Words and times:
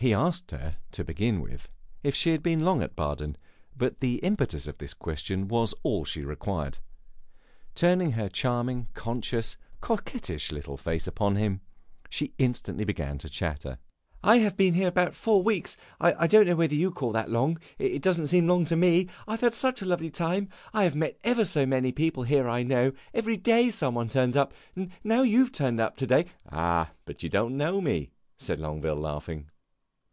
He 0.00 0.14
asked 0.14 0.52
her, 0.52 0.76
to 0.92 1.02
begin 1.02 1.40
with, 1.40 1.68
if 2.04 2.14
she 2.14 2.30
had 2.30 2.40
been 2.40 2.60
long 2.64 2.84
at 2.84 2.94
Baden, 2.94 3.36
but 3.76 3.98
the 3.98 4.18
impetus 4.18 4.68
of 4.68 4.78
this 4.78 4.94
question 4.94 5.48
was 5.48 5.74
all 5.82 6.04
she 6.04 6.22
required. 6.24 6.78
Turning 7.74 8.12
her 8.12 8.28
charming, 8.28 8.86
conscious, 8.94 9.56
coquettish 9.80 10.52
little 10.52 10.76
face 10.76 11.08
upon 11.08 11.34
him, 11.34 11.62
she 12.08 12.32
instantly 12.38 12.84
began 12.84 13.18
to 13.18 13.28
chatter. 13.28 13.78
"I 14.22 14.36
have 14.38 14.56
been 14.56 14.74
here 14.74 14.86
about 14.86 15.16
four 15.16 15.42
weeks. 15.42 15.76
I 15.98 16.28
don't 16.28 16.46
know 16.46 16.54
whether 16.54 16.76
you 16.76 16.92
call 16.92 17.10
that 17.10 17.28
long. 17.32 17.58
It 17.76 18.00
does 18.00 18.20
n't 18.20 18.28
seem 18.28 18.46
long 18.46 18.66
to 18.66 18.76
me; 18.76 19.08
I 19.26 19.32
have 19.32 19.40
had 19.40 19.54
such 19.56 19.82
a 19.82 19.84
lovely 19.84 20.10
time. 20.12 20.48
I 20.72 20.84
have 20.84 20.94
met 20.94 21.18
ever 21.24 21.44
so 21.44 21.66
many 21.66 21.90
people 21.90 22.22
here 22.22 22.48
I 22.48 22.62
know 22.62 22.92
every 23.12 23.36
day 23.36 23.72
some 23.72 23.96
one 23.96 24.06
turns 24.06 24.36
up. 24.36 24.54
Now 25.02 25.22
you 25.22 25.40
have 25.40 25.50
turned 25.50 25.80
up 25.80 25.96
to 25.96 26.06
day." 26.06 26.26
"Ah, 26.48 26.92
but 27.04 27.24
you 27.24 27.28
don't 27.28 27.56
know 27.56 27.80
me," 27.80 28.12
said 28.38 28.60
Longueville, 28.60 28.94
laughing. 28.94 29.50